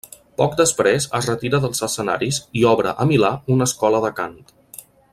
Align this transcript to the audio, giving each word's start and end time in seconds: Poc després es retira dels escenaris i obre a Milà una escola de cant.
Poc 0.41 0.53
després 0.61 1.05
es 1.19 1.27
retira 1.31 1.59
dels 1.67 1.85
escenaris 1.89 2.39
i 2.61 2.65
obre 2.73 2.95
a 3.05 3.07
Milà 3.13 3.33
una 3.57 3.69
escola 3.73 4.01
de 4.07 4.13
cant. 4.23 4.39